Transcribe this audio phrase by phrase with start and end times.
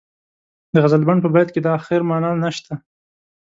[0.73, 2.73] د غزلبڼ په بیت کې د اخر معنا نشته.